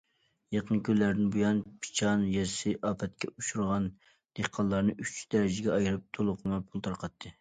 [0.53, 3.85] يېقىنقى كۈنلەردىن بۇيان، پىچان يېزىسى ئاپەتكە ئۇچرىغان
[4.41, 7.29] دېھقانلارنى ئۈچ دەرىجىگە ئايرىپ، تولۇقلىما پۇل تارقاتتى.